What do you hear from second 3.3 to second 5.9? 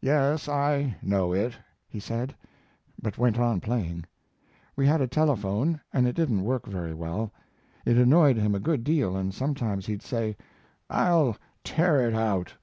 on playing. We had a telephone